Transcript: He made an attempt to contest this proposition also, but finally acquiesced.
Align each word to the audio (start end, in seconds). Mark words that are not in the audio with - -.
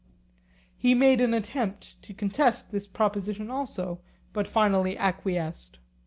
He 0.75 0.95
made 0.95 1.21
an 1.21 1.31
attempt 1.31 2.01
to 2.01 2.11
contest 2.15 2.71
this 2.71 2.87
proposition 2.87 3.51
also, 3.51 4.01
but 4.33 4.47
finally 4.47 4.97
acquiesced. 4.97 5.77